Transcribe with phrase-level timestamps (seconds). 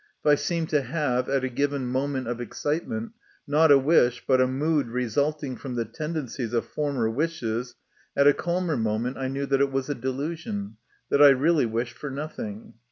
[0.25, 3.11] If I seemed to have, at a given moment of excitement,
[3.45, 7.75] not a wish, but a mood resulting from the tendencies of former wishes,
[8.17, 10.77] at a calmer moment I knew that it was a delusion,
[11.11, 12.73] that I really wished for nothing.